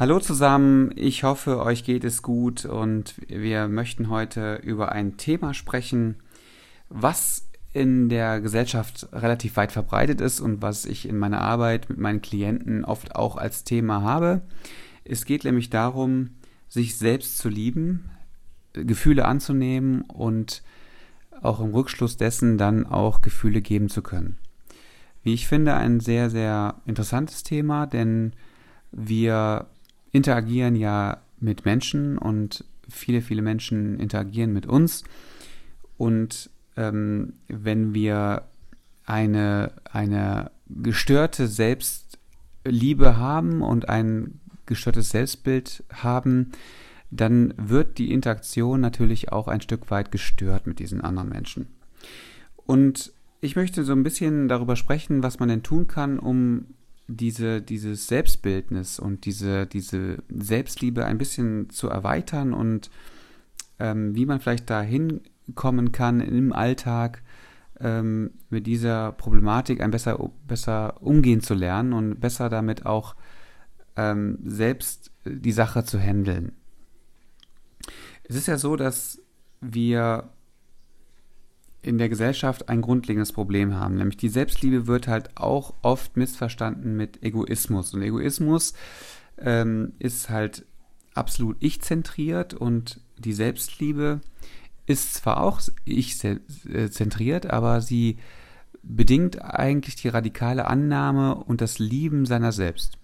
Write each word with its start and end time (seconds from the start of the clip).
Hallo 0.00 0.18
zusammen, 0.18 0.92
ich 0.96 1.24
hoffe, 1.24 1.60
euch 1.60 1.84
geht 1.84 2.04
es 2.04 2.22
gut 2.22 2.64
und 2.64 3.16
wir 3.28 3.68
möchten 3.68 4.08
heute 4.08 4.54
über 4.54 4.92
ein 4.92 5.18
Thema 5.18 5.52
sprechen, 5.52 6.16
was 6.88 7.46
in 7.74 8.08
der 8.08 8.40
Gesellschaft 8.40 9.10
relativ 9.12 9.58
weit 9.58 9.72
verbreitet 9.72 10.22
ist 10.22 10.40
und 10.40 10.62
was 10.62 10.86
ich 10.86 11.06
in 11.06 11.18
meiner 11.18 11.42
Arbeit 11.42 11.90
mit 11.90 11.98
meinen 11.98 12.22
Klienten 12.22 12.86
oft 12.86 13.14
auch 13.14 13.36
als 13.36 13.62
Thema 13.64 14.00
habe. 14.00 14.40
Es 15.04 15.26
geht 15.26 15.44
nämlich 15.44 15.68
darum, 15.68 16.30
sich 16.66 16.96
selbst 16.96 17.36
zu 17.36 17.50
lieben, 17.50 18.08
Gefühle 18.72 19.26
anzunehmen 19.26 20.00
und 20.00 20.62
auch 21.42 21.60
im 21.60 21.74
Rückschluss 21.74 22.16
dessen 22.16 22.56
dann 22.56 22.86
auch 22.86 23.20
Gefühle 23.20 23.60
geben 23.60 23.90
zu 23.90 24.00
können. 24.00 24.38
Wie 25.22 25.34
ich 25.34 25.46
finde, 25.46 25.74
ein 25.74 26.00
sehr, 26.00 26.30
sehr 26.30 26.76
interessantes 26.86 27.42
Thema, 27.42 27.86
denn 27.86 28.32
wir 28.92 29.66
interagieren 30.12 30.76
ja 30.76 31.18
mit 31.38 31.64
Menschen 31.64 32.18
und 32.18 32.64
viele, 32.88 33.22
viele 33.22 33.42
Menschen 33.42 33.98
interagieren 33.98 34.52
mit 34.52 34.66
uns. 34.66 35.04
Und 35.96 36.50
ähm, 36.76 37.34
wenn 37.48 37.94
wir 37.94 38.44
eine, 39.06 39.72
eine 39.84 40.50
gestörte 40.68 41.46
Selbstliebe 41.46 43.16
haben 43.16 43.62
und 43.62 43.88
ein 43.88 44.40
gestörtes 44.66 45.10
Selbstbild 45.10 45.84
haben, 45.92 46.52
dann 47.10 47.54
wird 47.56 47.98
die 47.98 48.12
Interaktion 48.12 48.80
natürlich 48.80 49.32
auch 49.32 49.48
ein 49.48 49.60
Stück 49.60 49.90
weit 49.90 50.12
gestört 50.12 50.66
mit 50.66 50.78
diesen 50.78 51.00
anderen 51.00 51.28
Menschen. 51.28 51.66
Und 52.66 53.12
ich 53.40 53.56
möchte 53.56 53.84
so 53.84 53.92
ein 53.92 54.04
bisschen 54.04 54.48
darüber 54.48 54.76
sprechen, 54.76 55.22
was 55.22 55.40
man 55.40 55.48
denn 55.48 55.62
tun 55.62 55.88
kann, 55.88 56.18
um 56.18 56.66
diese, 57.16 57.60
dieses 57.60 58.06
Selbstbildnis 58.06 58.98
und 58.98 59.24
diese, 59.24 59.66
diese 59.66 60.22
Selbstliebe 60.28 61.04
ein 61.04 61.18
bisschen 61.18 61.70
zu 61.70 61.88
erweitern 61.88 62.54
und 62.54 62.90
ähm, 63.78 64.14
wie 64.14 64.26
man 64.26 64.40
vielleicht 64.40 64.70
dahin 64.70 65.20
kommen 65.54 65.92
kann 65.92 66.20
im 66.20 66.52
Alltag 66.52 67.22
ähm, 67.80 68.30
mit 68.48 68.66
dieser 68.66 69.12
Problematik 69.12 69.80
ein 69.80 69.90
besser, 69.90 70.30
besser 70.46 71.02
umgehen 71.02 71.40
zu 71.40 71.54
lernen 71.54 71.92
und 71.92 72.20
besser 72.20 72.48
damit 72.48 72.86
auch 72.86 73.16
ähm, 73.96 74.38
selbst 74.44 75.10
die 75.24 75.52
Sache 75.52 75.84
zu 75.84 75.98
handeln. 75.98 76.52
Es 78.24 78.36
ist 78.36 78.46
ja 78.46 78.58
so, 78.58 78.76
dass 78.76 79.20
wir 79.60 80.30
in 81.82 81.98
der 81.98 82.08
Gesellschaft 82.08 82.68
ein 82.68 82.82
grundlegendes 82.82 83.32
Problem 83.32 83.74
haben, 83.74 83.96
nämlich 83.96 84.18
die 84.18 84.28
Selbstliebe 84.28 84.86
wird 84.86 85.08
halt 85.08 85.36
auch 85.36 85.74
oft 85.82 86.16
missverstanden 86.16 86.96
mit 86.96 87.22
Egoismus. 87.22 87.94
Und 87.94 88.02
Egoismus 88.02 88.74
ähm, 89.38 89.92
ist 89.98 90.28
halt 90.28 90.66
absolut 91.14 91.56
ich-zentriert 91.60 92.54
und 92.54 93.00
die 93.18 93.32
Selbstliebe 93.32 94.20
ist 94.86 95.14
zwar 95.14 95.42
auch 95.42 95.60
ich-zentriert, 95.84 97.46
aber 97.50 97.80
sie 97.80 98.18
bedingt 98.82 99.42
eigentlich 99.42 99.96
die 99.96 100.08
radikale 100.08 100.66
Annahme 100.66 101.34
und 101.34 101.60
das 101.60 101.78
Lieben 101.78 102.26
seiner 102.26 102.52
selbst. 102.52 102.98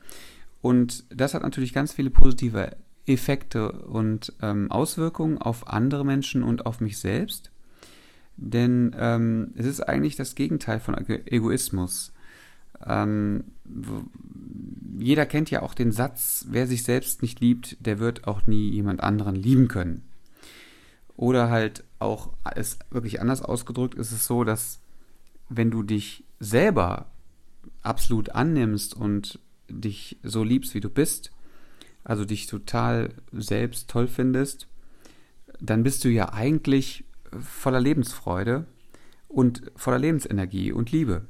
Und 0.63 1.05
das 1.11 1.35
hat 1.35 1.43
natürlich 1.43 1.73
ganz 1.73 1.93
viele 1.93 2.11
positive 2.11 2.77
Effekte 3.07 3.71
und 3.71 4.33
ähm, 4.43 4.71
Auswirkungen 4.71 5.39
auf 5.39 5.69
andere 5.69 6.05
Menschen 6.05 6.43
und 6.43 6.67
auf 6.67 6.81
mich 6.81 6.99
selbst. 6.99 7.53
Denn 8.37 8.95
ähm, 8.99 9.53
es 9.57 9.67
ist 9.67 9.81
eigentlich 9.81 10.17
das 10.17 10.35
Gegenteil 10.35 10.81
von 10.81 10.95
Egoismus. 11.09 12.13
Ähm, 12.85 13.45
jeder 14.99 15.27
kennt 15.27 15.51
ja 15.51 15.63
auch 15.63 15.75
den 15.75 15.93
Satz, 15.93 16.47
wer 16.49 16.67
sich 16.67 16.83
selbst 16.83 17.23
nicht 17.23 17.41
liebt, 17.41 17.77
der 17.85 17.99
wird 17.99 18.27
auch 18.27 18.47
nie 18.47 18.71
jemand 18.71 19.03
anderen 19.03 19.35
lieben 19.35 19.69
können. 19.69 20.03
Oder 21.17 21.49
halt 21.49 21.85
auch, 21.99 22.35
es 22.55 22.79
wirklich 22.91 23.21
anders 23.21 23.41
ausgedrückt, 23.41 23.95
ist 23.95 24.13
es 24.13 24.27
so, 24.27 24.45
dass 24.45 24.81
wenn 25.49 25.71
du 25.71 25.83
dich 25.83 26.25
selber 26.41 27.07
absolut 27.83 28.31
annimmst 28.31 28.95
und 28.95 29.39
dich 29.69 30.19
so 30.23 30.45
liebst, 30.45 30.75
wie 30.75 30.81
du 30.81 30.91
bist, 30.91 31.33
also 32.05 32.25
dich 32.25 32.47
total 32.47 33.15
selbst 33.33 33.89
toll 33.89 34.09
findest, 34.09 34.69
dann 35.61 35.83
bist 35.83 36.05
du 36.05 36.09
ja 36.09 36.33
eigentlich 36.33 37.05
voller 37.41 37.81
Lebensfreude 37.81 38.67
und 39.29 39.71
voller 39.77 39.99
Lebensenergie 39.99 40.73
und 40.73 40.93
Liebe. 40.93 41.27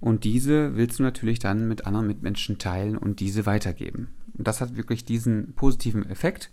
Und 0.00 0.24
diese 0.24 0.76
willst 0.76 0.98
du 0.98 1.04
natürlich 1.04 1.38
dann 1.38 1.68
mit 1.68 1.86
anderen 1.86 2.08
Mitmenschen 2.08 2.58
teilen 2.58 2.96
und 2.98 3.20
diese 3.20 3.46
weitergeben. 3.46 4.08
Und 4.36 4.48
das 4.48 4.60
hat 4.60 4.76
wirklich 4.76 5.04
diesen 5.04 5.54
positiven 5.54 6.08
Effekt. 6.10 6.50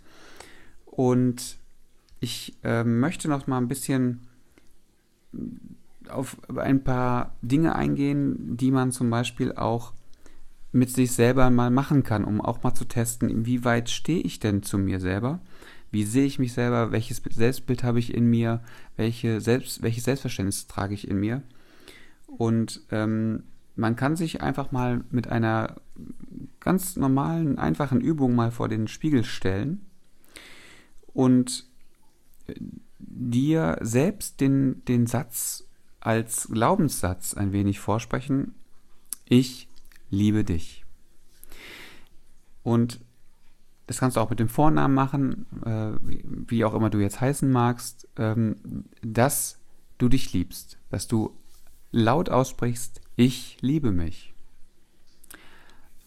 Und 0.86 1.58
ich 2.20 2.56
äh, 2.62 2.84
möchte 2.84 3.28
noch 3.28 3.46
mal 3.46 3.58
ein 3.58 3.68
bisschen 3.68 4.20
auf 6.08 6.36
ein 6.56 6.84
paar 6.84 7.34
Dinge 7.42 7.74
eingehen, 7.74 8.56
die 8.56 8.70
man 8.70 8.92
zum 8.92 9.10
Beispiel 9.10 9.52
auch 9.52 9.94
mit 10.72 10.90
sich 10.90 11.12
selber 11.12 11.50
mal 11.50 11.70
machen 11.70 12.02
kann, 12.02 12.24
um 12.24 12.40
auch 12.40 12.62
mal 12.62 12.74
zu 12.74 12.84
testen, 12.84 13.28
inwieweit 13.28 13.90
stehe 13.90 14.22
ich 14.22 14.38
denn 14.38 14.62
zu 14.62 14.78
mir 14.78 15.00
selber? 15.00 15.40
Wie 15.90 16.04
sehe 16.04 16.26
ich 16.26 16.38
mich 16.38 16.52
selber? 16.52 16.92
Welches 16.92 17.22
Selbstbild 17.30 17.82
habe 17.82 17.98
ich 17.98 18.14
in 18.14 18.26
mir? 18.26 18.62
Welche 18.96 19.40
Selbst, 19.40 19.82
welches 19.82 20.04
Selbstverständnis 20.04 20.66
trage 20.66 20.94
ich 20.94 21.08
in 21.08 21.18
mir? 21.18 21.42
Und 22.26 22.82
ähm, 22.90 23.44
man 23.76 23.96
kann 23.96 24.16
sich 24.16 24.40
einfach 24.40 24.72
mal 24.72 25.04
mit 25.10 25.28
einer 25.28 25.80
ganz 26.60 26.96
normalen, 26.96 27.58
einfachen 27.58 28.00
Übung 28.00 28.34
mal 28.34 28.50
vor 28.50 28.68
den 28.68 28.88
Spiegel 28.88 29.24
stellen 29.24 29.86
und 31.12 31.66
dir 32.98 33.78
selbst 33.80 34.40
den, 34.40 34.84
den 34.84 35.06
Satz 35.06 35.66
als 36.00 36.48
Glaubenssatz 36.50 37.34
ein 37.34 37.52
wenig 37.52 37.80
vorsprechen. 37.80 38.54
Ich 39.26 39.68
liebe 40.10 40.44
dich. 40.44 40.84
Und 42.62 43.00
das 43.90 43.98
kannst 43.98 44.16
du 44.16 44.20
auch 44.20 44.30
mit 44.30 44.38
dem 44.38 44.48
Vornamen 44.48 44.94
machen, 44.94 45.46
äh, 45.66 45.98
wie 46.48 46.64
auch 46.64 46.74
immer 46.74 46.90
du 46.90 47.00
jetzt 47.00 47.20
heißen 47.20 47.50
magst, 47.50 48.06
ähm, 48.18 48.84
dass 49.02 49.58
du 49.98 50.08
dich 50.08 50.32
liebst, 50.32 50.78
dass 50.90 51.08
du 51.08 51.36
laut 51.90 52.28
aussprichst, 52.28 53.00
ich 53.16 53.56
liebe 53.62 53.90
mich. 53.90 54.32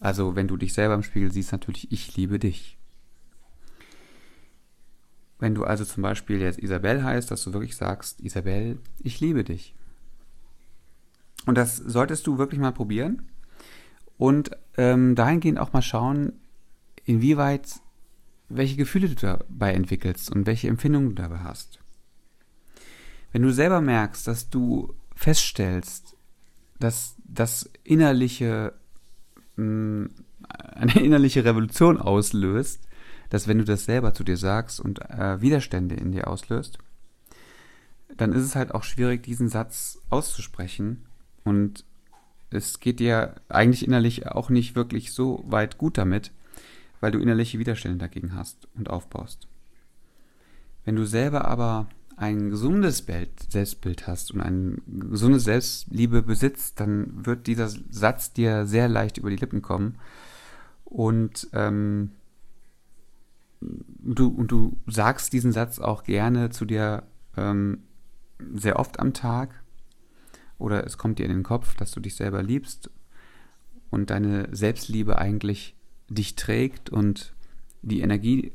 Also 0.00 0.34
wenn 0.34 0.48
du 0.48 0.56
dich 0.56 0.72
selber 0.72 0.94
im 0.94 1.02
Spiegel 1.02 1.30
siehst, 1.30 1.52
natürlich, 1.52 1.92
ich 1.92 2.16
liebe 2.16 2.38
dich. 2.38 2.78
Wenn 5.38 5.54
du 5.54 5.64
also 5.64 5.84
zum 5.84 6.02
Beispiel 6.02 6.40
jetzt 6.40 6.60
Isabel 6.60 7.04
heißt, 7.04 7.30
dass 7.30 7.44
du 7.44 7.52
wirklich 7.52 7.76
sagst, 7.76 8.18
Isabel, 8.22 8.78
ich 9.00 9.20
liebe 9.20 9.44
dich. 9.44 9.74
Und 11.44 11.58
das 11.58 11.76
solltest 11.76 12.26
du 12.26 12.38
wirklich 12.38 12.60
mal 12.60 12.72
probieren 12.72 13.28
und 14.16 14.52
ähm, 14.78 15.14
dahingehend 15.14 15.58
auch 15.58 15.74
mal 15.74 15.82
schauen, 15.82 16.32
inwieweit, 17.04 17.80
welche 18.48 18.76
Gefühle 18.76 19.08
du 19.08 19.14
dabei 19.14 19.72
entwickelst 19.72 20.30
und 20.30 20.46
welche 20.46 20.68
Empfindungen 20.68 21.10
du 21.10 21.22
dabei 21.22 21.38
hast. 21.38 21.78
Wenn 23.32 23.42
du 23.42 23.52
selber 23.52 23.80
merkst, 23.80 24.26
dass 24.26 24.48
du 24.48 24.94
feststellst, 25.14 26.16
dass 26.78 27.16
das 27.24 27.70
innerliche, 27.82 28.74
mh, 29.56 29.64
mm, 29.64 30.10
eine 30.48 31.00
innerliche 31.00 31.44
Revolution 31.44 31.98
auslöst, 31.98 32.80
dass 33.30 33.48
wenn 33.48 33.58
du 33.58 33.64
das 33.64 33.86
selber 33.86 34.14
zu 34.14 34.22
dir 34.22 34.36
sagst 34.36 34.78
und 34.78 35.00
äh, 35.10 35.40
Widerstände 35.40 35.94
in 35.94 36.12
dir 36.12 36.28
auslöst, 36.28 36.78
dann 38.16 38.32
ist 38.32 38.42
es 38.42 38.54
halt 38.54 38.72
auch 38.74 38.84
schwierig, 38.84 39.22
diesen 39.22 39.48
Satz 39.48 39.98
auszusprechen 40.10 41.06
und 41.42 41.84
es 42.50 42.78
geht 42.78 43.00
dir 43.00 43.34
eigentlich 43.48 43.84
innerlich 43.84 44.26
auch 44.28 44.50
nicht 44.50 44.76
wirklich 44.76 45.12
so 45.12 45.42
weit 45.46 45.78
gut 45.78 45.98
damit, 45.98 46.30
weil 47.04 47.12
du 47.12 47.18
innerliche 47.18 47.58
Widerstände 47.58 47.98
dagegen 47.98 48.34
hast 48.34 48.66
und 48.76 48.88
aufbaust. 48.88 49.46
Wenn 50.86 50.96
du 50.96 51.04
selber 51.04 51.44
aber 51.44 51.86
ein 52.16 52.48
gesundes 52.48 53.02
Bild, 53.02 53.28
Selbstbild 53.52 54.06
hast 54.06 54.32
und 54.32 54.40
eine 54.40 54.78
gesunde 54.86 55.38
Selbstliebe 55.38 56.22
besitzt, 56.22 56.80
dann 56.80 57.26
wird 57.26 57.46
dieser 57.46 57.68
Satz 57.68 58.32
dir 58.32 58.64
sehr 58.64 58.88
leicht 58.88 59.18
über 59.18 59.28
die 59.28 59.36
Lippen 59.36 59.60
kommen 59.60 59.98
und 60.86 61.46
ähm, 61.52 62.12
du, 63.60 64.28
und 64.28 64.50
du 64.50 64.78
sagst 64.86 65.34
diesen 65.34 65.52
Satz 65.52 65.80
auch 65.80 66.04
gerne 66.04 66.48
zu 66.48 66.64
dir 66.64 67.02
ähm, 67.36 67.82
sehr 68.54 68.78
oft 68.78 68.98
am 68.98 69.12
Tag 69.12 69.62
oder 70.56 70.86
es 70.86 70.96
kommt 70.96 71.18
dir 71.18 71.26
in 71.26 71.32
den 71.32 71.42
Kopf, 71.42 71.74
dass 71.74 71.90
du 71.90 72.00
dich 72.00 72.16
selber 72.16 72.42
liebst 72.42 72.88
und 73.90 74.08
deine 74.08 74.48
Selbstliebe 74.56 75.18
eigentlich 75.18 75.76
dich 76.14 76.36
trägt 76.36 76.90
und 76.90 77.34
die 77.82 78.00
Energie 78.00 78.52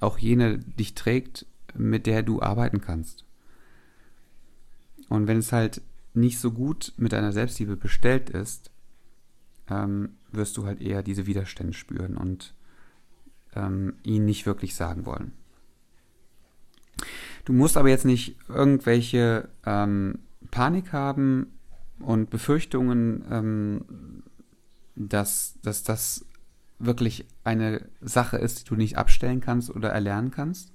auch 0.00 0.18
jene 0.18 0.58
dich 0.58 0.94
trägt, 0.94 1.46
mit 1.74 2.06
der 2.06 2.22
du 2.22 2.40
arbeiten 2.42 2.80
kannst. 2.80 3.24
Und 5.08 5.26
wenn 5.26 5.38
es 5.38 5.52
halt 5.52 5.82
nicht 6.14 6.38
so 6.38 6.52
gut 6.52 6.92
mit 6.96 7.12
deiner 7.12 7.32
Selbstliebe 7.32 7.76
bestellt 7.76 8.30
ist, 8.30 8.70
ähm, 9.68 10.10
wirst 10.32 10.56
du 10.56 10.66
halt 10.66 10.80
eher 10.80 11.02
diese 11.02 11.26
Widerstände 11.26 11.72
spüren 11.72 12.16
und 12.16 12.54
ähm, 13.54 13.94
ihn 14.02 14.24
nicht 14.24 14.46
wirklich 14.46 14.74
sagen 14.74 15.06
wollen. 15.06 15.32
Du 17.44 17.52
musst 17.52 17.76
aber 17.76 17.88
jetzt 17.88 18.04
nicht 18.04 18.36
irgendwelche 18.48 19.48
ähm, 19.64 20.18
Panik 20.50 20.92
haben 20.92 21.58
und 21.98 22.30
Befürchtungen, 22.30 23.24
ähm, 23.30 24.22
dass, 24.94 25.54
dass 25.62 25.82
das 25.82 26.26
wirklich 26.80 27.26
eine 27.44 27.86
Sache 28.00 28.38
ist, 28.38 28.60
die 28.60 28.64
du 28.64 28.74
nicht 28.74 28.98
abstellen 28.98 29.40
kannst 29.40 29.70
oder 29.70 29.90
erlernen 29.90 30.30
kannst. 30.30 30.72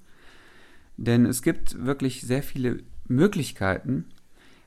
Denn 0.96 1.26
es 1.26 1.42
gibt 1.42 1.84
wirklich 1.84 2.22
sehr 2.22 2.42
viele 2.42 2.82
Möglichkeiten, 3.06 4.06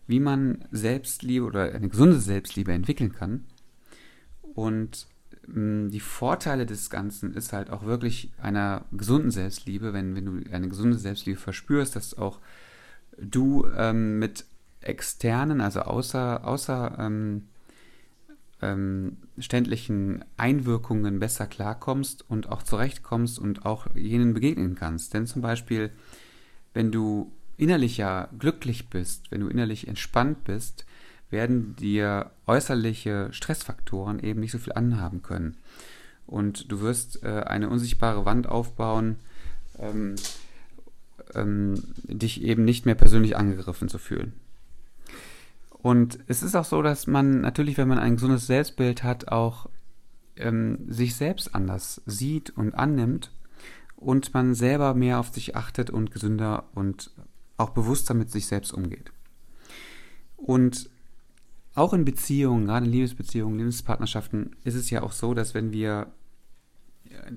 wie 0.06 0.20
man 0.20 0.66
Selbstliebe 0.72 1.46
oder 1.46 1.74
eine 1.74 1.90
gesunde 1.90 2.20
Selbstliebe 2.20 2.72
entwickeln 2.72 3.14
kann. 3.14 3.46
Und 4.54 5.08
mh, 5.48 5.90
die 5.90 6.00
Vorteile 6.00 6.66
des 6.66 6.90
Ganzen 6.90 7.34
ist 7.34 7.54
halt 7.54 7.70
auch 7.70 7.84
wirklich 7.86 8.32
einer 8.42 8.86
gesunden 8.92 9.32
Selbstliebe, 9.32 9.94
wenn, 9.94 10.16
wenn 10.16 10.26
du 10.26 10.52
eine 10.52 10.68
gesunde 10.68 10.98
Selbstliebe 10.98 11.40
verspürst, 11.40 11.96
dass 11.96 12.18
auch 12.18 12.40
du 13.18 13.68
ähm, 13.76 14.20
mit 14.20 14.46
externen, 14.82 15.62
also 15.62 15.82
außer, 15.82 16.46
außer 16.46 16.96
ähm, 17.00 17.48
ähm, 18.62 19.18
ständlichen 19.38 20.24
Einwirkungen 20.38 21.20
besser 21.20 21.48
klarkommst 21.48 22.30
und 22.30 22.50
auch 22.50 22.64
zurechtkommst 22.64 23.40
und 23.40 23.66
auch 23.66 23.88
jenen 23.96 24.34
begegnen 24.34 24.76
kannst. 24.76 25.14
Denn 25.14 25.28
zum 25.28 25.42
Beispiel, 25.42 25.92
wenn 26.74 26.92
du 26.92 27.32
innerlich 27.58 27.98
ja 27.98 28.30
glücklich 28.38 28.90
bist, 28.90 29.32
wenn 29.32 29.42
du 29.42 29.48
innerlich 29.48 29.88
entspannt 29.88 30.44
bist, 30.44 30.86
werden 31.30 31.76
dir 31.76 32.32
äußerliche 32.48 33.30
Stressfaktoren 33.32 34.20
eben 34.20 34.40
nicht 34.40 34.52
so 34.52 34.58
viel 34.58 34.74
anhaben 34.74 35.22
können. 35.22 35.58
Und 36.26 36.72
du 36.72 36.82
wirst 36.82 37.24
äh, 37.24 37.44
eine 37.46 37.70
unsichtbare 37.70 38.26
Wand 38.26 38.48
aufbauen, 38.48 39.18
ähm, 39.80 40.16
ähm, 41.36 41.76
dich 42.04 42.42
eben 42.44 42.66
nicht 42.66 42.86
mehr 42.86 42.96
persönlich 42.96 43.38
angegriffen 43.38 43.90
zu 43.90 43.98
fühlen. 43.98 44.34
Und 45.82 46.20
es 46.28 46.44
ist 46.44 46.56
auch 46.56 46.66
so, 46.66 46.82
dass 46.82 47.08
man 47.08 47.42
natürlich, 47.42 47.78
wenn 47.78 47.88
man 47.88 48.00
ein 48.00 48.16
gesundes 48.16 48.48
Selbstbild 48.48 49.04
hat, 49.04 49.30
auch 49.30 49.70
ähm, 50.36 50.80
sich 50.88 51.16
selbst 51.16 51.56
anders 51.56 52.02
sieht 52.06 52.50
und 52.52 52.74
annimmt 52.74 53.32
und 53.96 54.34
man 54.34 54.56
selber 54.56 54.94
mehr 54.94 55.20
auf 55.20 55.30
sich 55.30 55.56
achtet 55.56 55.90
und 55.90 56.12
gesünder 56.12 56.66
und 56.74 57.12
auch 57.58 57.70
bewusster 57.70 58.14
mit 58.14 58.32
sich 58.32 58.48
selbst 58.48 58.74
umgeht. 58.74 59.12
Und 60.36 60.90
auch 61.76 61.94
in 61.94 62.06
Beziehungen, 62.06 62.66
gerade 62.66 62.86
in 62.86 62.92
Liebesbeziehungen, 62.92 63.58
Lebenspartnerschaften, 63.58 64.56
ist 64.64 64.76
es 64.76 64.90
ja 64.90 65.02
auch 65.02 65.12
so, 65.12 65.34
dass 65.34 65.54
wenn 65.54 65.72
wir 65.72 66.12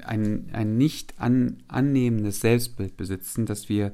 ein, 0.05 0.51
ein 0.53 0.77
nicht 0.77 1.21
an, 1.21 1.63
annehmendes 1.69 2.41
Selbstbild 2.41 2.97
besitzen, 2.97 3.47
dass 3.47 3.69
wir 3.69 3.93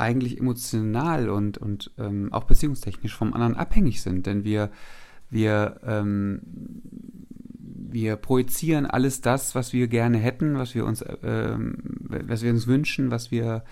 eigentlich 0.00 0.38
emotional 0.38 1.28
und, 1.28 1.58
und 1.58 1.90
ähm, 1.98 2.32
auch 2.32 2.44
beziehungstechnisch 2.44 3.14
vom 3.14 3.32
anderen 3.32 3.56
abhängig 3.56 4.02
sind. 4.02 4.26
Denn 4.26 4.44
wir, 4.44 4.70
wir, 5.28 5.80
ähm, 5.84 6.40
wir 7.58 8.16
projizieren 8.16 8.86
alles 8.86 9.20
das, 9.20 9.54
was 9.54 9.72
wir 9.72 9.88
gerne 9.88 10.18
hätten, 10.18 10.58
was 10.58 10.74
wir 10.74 10.84
uns, 10.84 11.04
ähm, 11.22 11.76
was 12.08 12.42
wir 12.42 12.50
uns 12.50 12.66
wünschen, 12.66 13.10
was 13.10 13.30
wir, 13.30 13.64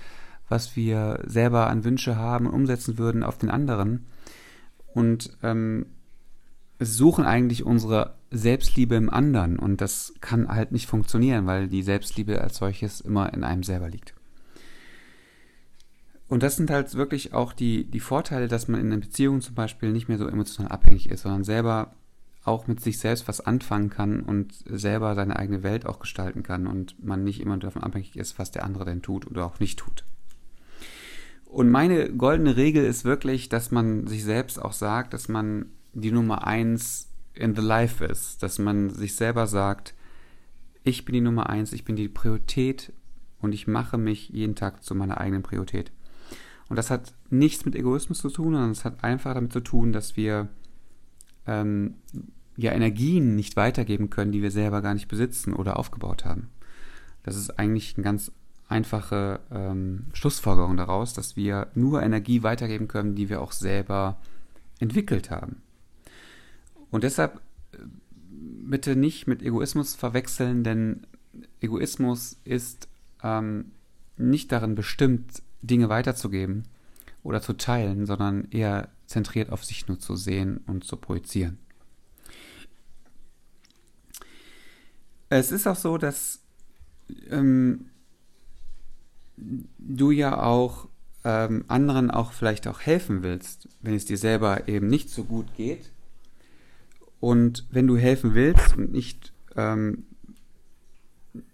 was 0.49 0.77
wir 0.77 1.23
selber 1.27 1.69
an 1.69 1.85
Wünsche 1.85 2.17
haben 2.17 2.47
und 2.47 2.55
umsetzen 2.55 2.99
würden 2.99 3.23
auf 3.23 3.39
den 3.39 3.51
anderen. 3.51 4.07
Und 4.95 5.37
ähm, 5.43 5.87
suchen 6.81 7.25
eigentlich 7.25 7.65
unsere 7.65 8.15
Selbstliebe 8.31 8.95
im 8.95 9.11
anderen. 9.11 9.59
Und 9.59 9.81
das 9.81 10.15
kann 10.21 10.49
halt 10.49 10.73
nicht 10.73 10.87
funktionieren, 10.87 11.47
weil 11.47 11.69
die 11.69 11.83
Selbstliebe 11.83 12.41
als 12.41 12.57
solches 12.57 13.01
immer 13.01 13.33
in 13.33 13.45
einem 13.45 13.63
selber 13.63 13.89
liegt. 13.89 14.15
Und 16.29 16.43
das 16.43 16.57
sind 16.57 16.71
halt 16.71 16.95
wirklich 16.95 17.33
auch 17.33 17.53
die, 17.53 17.85
die 17.85 18.01
Vorteile, 18.01 18.49
dass 18.49 18.69
man 18.69 18.81
in 18.81 18.93
einer 18.93 19.01
Beziehung 19.01 19.41
zum 19.41 19.55
Beispiel 19.55 19.93
nicht 19.93 20.09
mehr 20.09 20.19
so 20.19 20.27
emotional 20.27 20.71
abhängig 20.71 21.09
ist, 21.09 21.23
sondern 21.23 21.45
selber 21.45 21.95
auch 22.45 22.67
mit 22.67 22.81
sich 22.81 22.99
selbst 22.99 23.29
was 23.29 23.41
anfangen 23.41 23.91
kann 23.91 24.21
und 24.21 24.53
selber 24.67 25.15
seine 25.15 25.37
eigene 25.37 25.63
Welt 25.63 25.87
auch 25.87 26.01
gestalten 26.01 26.43
kann 26.43 26.67
und 26.67 27.03
man 27.03 27.25
nicht 27.25 27.41
immer 27.41 27.57
davon 27.57 27.83
abhängig 27.83 28.17
ist, 28.17 28.39
was 28.39 28.51
der 28.51 28.65
andere 28.65 28.85
denn 28.85 29.03
tut 29.03 29.27
oder 29.27 29.45
auch 29.45 29.61
nicht 29.61 29.79
tut. 29.79 30.05
Und 31.45 31.71
meine 31.71 32.13
goldene 32.13 32.57
Regel 32.57 32.85
ist 32.85 33.05
wirklich, 33.05 33.49
dass 33.49 33.71
man 33.71 34.07
sich 34.07 34.23
selbst 34.23 34.61
auch 34.61 34.75
sagt, 34.75 35.15
dass 35.15 35.29
man 35.29 35.67
die 35.95 36.13
Nummer 36.13 36.47
eins 36.47 37.09
in 37.33 37.55
the 37.55 37.63
life 37.63 38.05
ist, 38.05 38.43
dass 38.43 38.59
man 38.59 38.91
sich 38.91 39.15
selber 39.15 39.47
sagt, 39.47 39.95
ich 40.85 41.05
bin 41.05 41.15
die 41.15 41.21
Nummer 41.21 41.49
eins, 41.49 41.73
ich 41.73 41.85
bin 41.85 41.97
die 41.97 42.09
Priorität 42.09 42.93
und 43.41 43.53
ich 43.53 43.67
mache 43.67 43.97
mich 43.97 44.29
jeden 44.29 44.57
Tag 44.57 44.83
zu 44.83 44.95
meiner 44.95 45.19
eigenen 45.19 45.43
Priorität. 45.43 45.91
Und 46.69 46.77
das 46.77 46.91
hat 46.91 47.15
nichts 47.31 47.65
mit 47.65 47.75
Egoismus 47.75 48.19
zu 48.19 48.31
tun, 48.31 48.53
sondern 48.53 48.71
es 48.71 48.85
hat 48.85 49.03
einfach 49.03 49.35
damit 49.35 49.53
zu 49.53 49.61
tun, 49.61 49.93
dass 49.93 50.17
wir 50.17 50.49
ähm, 51.47 51.95
ja 52.57 52.73
Energien 52.73 53.37
nicht 53.37 53.57
weitergeben 53.57 54.11
können, 54.11 54.33
die 54.33 54.43
wir 54.43 54.51
selber 54.51 54.83
gar 54.83 54.95
nicht 54.95 55.09
besitzen 55.09 55.55
oder 55.55 55.79
aufgebaut 55.79 56.25
haben. 56.25 56.51
Das 57.23 57.37
ist 57.37 57.59
eigentlich 57.59 57.97
eine 57.97 58.05
ganz 58.05 58.33
einfache 58.69 59.41
ähm, 59.51 60.07
Schlussfolgerung 60.13 60.77
daraus, 60.77 61.15
dass 61.15 61.37
wir 61.37 61.69
nur 61.75 62.03
Energie 62.03 62.43
weitergeben 62.43 62.87
können, 62.87 63.15
die 63.15 63.31
wir 63.31 63.41
auch 63.41 63.53
selber 63.53 64.19
entwickelt 64.79 65.31
haben. 65.31 65.63
Und 66.91 67.05
deshalb 67.05 67.41
äh, 67.73 67.79
bitte 68.31 68.95
nicht 68.95 69.27
mit 69.27 69.43
Egoismus 69.43 69.95
verwechseln, 69.95 70.65
denn 70.65 71.07
Egoismus 71.61 72.39
ist 72.45 72.89
ähm, 73.23 73.73
nicht 74.17 74.53
darin 74.53 74.75
bestimmt, 74.75 75.43
Dinge 75.63 75.89
weiterzugeben 75.89 76.65
oder 77.23 77.41
zu 77.43 77.55
teilen, 77.55 78.07
sondern 78.07 78.49
eher 78.51 78.89
zentriert 79.07 79.51
auf 79.51 79.65
sich 79.65 79.89
nur 79.89 79.99
zu 79.99 80.17
sehen 80.17 80.59
und 80.67 80.85
zu 80.85 80.97
projizieren. 80.97 81.59
Es 85.31 85.53
ist 85.53 85.67
auch 85.67 85.77
so, 85.77 85.99
dass 85.99 86.41
ähm, 87.31 87.87
du 89.37 90.11
ja 90.11 90.43
auch 90.43 90.89
ähm, 91.25 91.65
anderen 91.69 92.11
auch 92.11 92.33
vielleicht 92.33 92.67
auch 92.67 92.81
helfen 92.81 93.23
willst, 93.23 93.69
wenn 93.83 93.95
es 93.95 94.05
dir 94.05 94.17
selber 94.17 94.69
eben 94.69 94.87
nicht 94.87 95.11
so 95.11 95.25
gut 95.25 95.55
geht. 95.57 95.91
Und 97.21 97.67
wenn 97.71 97.87
du 97.87 97.97
helfen 97.97 98.35
willst 98.35 98.77
und 98.77 98.93
nicht, 98.93 99.33
ähm, 99.57 100.05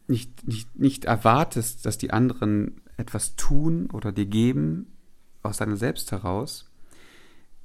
nicht, 0.06 0.46
nicht, 0.46 0.78
nicht 0.78 1.06
erwartest, 1.06 1.86
dass 1.86 1.98
die 1.98 2.12
anderen 2.12 2.81
etwas 2.96 3.36
tun 3.36 3.89
oder 3.93 4.13
dir 4.13 4.27
geben 4.27 4.86
aus 5.43 5.58
deiner 5.58 5.77
Selbst 5.77 6.13
heraus, 6.13 6.70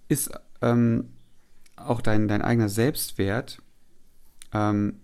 ist 0.07 0.31
ähm, 0.61 1.09
auch 1.75 2.01
dein, 2.01 2.27
dein 2.27 2.41
eigener 2.41 2.69
Selbstwert 2.69 3.61
ähm, 4.53 4.95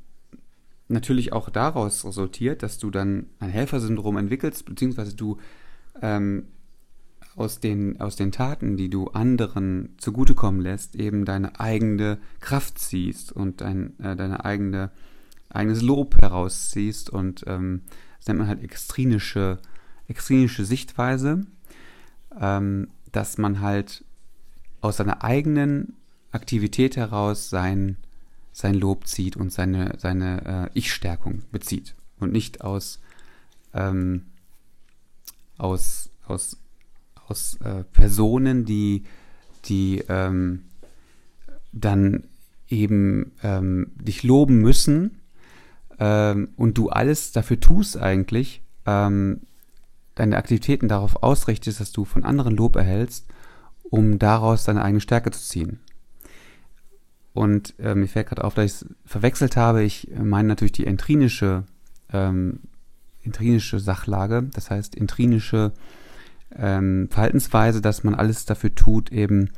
natürlich 0.88 1.34
auch 1.34 1.50
daraus 1.50 2.06
resultiert, 2.06 2.64
dass 2.64 2.78
du 2.78 2.92
dann 2.92 3.28
ein 3.40 3.50
Helfersyndrom 3.50 4.18
entwickelst, 4.18 4.66
beziehungsweise 4.66 5.16
du 5.16 5.38
ähm, 6.02 6.48
aus, 7.36 7.60
den, 7.60 8.00
aus 8.00 8.16
den 8.16 8.32
Taten, 8.32 8.78
die 8.78 8.90
du 8.90 9.08
anderen 9.08 9.96
zugutekommen 9.98 10.62
lässt, 10.62 10.96
eben 10.96 11.26
deine 11.26 11.60
eigene 11.60 12.18
Kraft 12.40 12.80
ziehst 12.80 13.32
und 13.32 13.62
dein, 13.62 14.00
äh, 14.00 14.16
deine 14.16 14.46
eigene 14.46 14.92
eigenes 15.50 15.82
Lob 15.82 16.22
herausziehst 16.22 17.10
und 17.10 17.44
ähm, 17.48 17.82
das 18.18 18.28
nennt 18.28 18.40
man 18.40 18.48
halt 18.48 18.64
extrinische 18.64 19.60
extrinische 20.08 20.66
Sichtweise, 20.66 21.46
ähm, 22.40 22.90
dass 23.12 23.38
man 23.38 23.62
halt 23.62 24.04
aus 24.82 24.98
seiner 24.98 25.24
eigenen 25.24 25.94
Aktivität 26.32 26.98
heraus 26.98 27.50
sein, 27.50 27.98
sein 28.52 28.76
Lob 28.76 29.08
zieht 29.08 29.36
und 29.36 29.52
seine, 29.52 29.96
seine 29.98 30.70
äh, 30.74 30.78
Ich-Stärkung 30.78 31.42
bezieht 31.52 31.96
und 32.20 32.32
nicht 32.32 32.62
aus, 32.62 33.00
ähm, 33.74 34.26
aus, 35.58 36.10
aus, 36.28 36.58
aus 37.28 37.58
äh, 37.62 37.84
Personen, 37.86 38.66
die, 38.66 39.04
die 39.66 40.04
ähm, 40.08 40.66
dann 41.72 42.26
eben 42.68 43.32
ähm, 43.44 43.92
dich 43.96 44.24
loben 44.24 44.60
müssen 44.60 45.22
ähm, 46.00 46.50
und 46.56 46.78
du 46.78 46.90
alles 46.90 47.32
dafür 47.32 47.60
tust 47.60 47.98
eigentlich, 47.98 48.62
ähm, 48.86 49.42
deine 50.16 50.38
Aktivitäten 50.38 50.88
darauf 50.88 51.22
ausrichtest, 51.24 51.80
dass 51.80 51.92
du 51.92 52.06
von 52.06 52.24
anderen 52.24 52.56
Lob 52.56 52.76
erhältst, 52.76 53.28
um 53.84 54.18
daraus 54.18 54.64
deine 54.64 54.84
eigene 54.84 55.02
Stärke 55.02 55.32
zu 55.32 55.42
ziehen. 55.42 55.80
Und 57.34 57.78
äh, 57.80 57.96
mir 57.96 58.08
fällt 58.08 58.28
gerade 58.28 58.44
auf, 58.44 58.54
dass 58.54 58.66
ich 58.66 58.72
es 58.72 58.86
verwechselt 59.06 59.58
habe. 59.58 59.84
Ich 59.84 60.10
meine 60.18 60.48
natürlich 60.48 60.72
die 60.72 60.86
intrinische, 60.86 61.66
ähm, 62.14 62.62
intrinische 63.22 63.80
Sachlage, 63.80 64.44
das 64.54 64.70
heißt 64.72 64.96
intrinische 64.96 65.74
ähm, 66.56 67.10
Verhaltensweise, 67.12 67.82
dass 67.82 68.04
man 68.06 68.16
alles 68.16 68.46
dafür 68.46 68.74
tut, 68.74 69.12
eben 69.12 69.50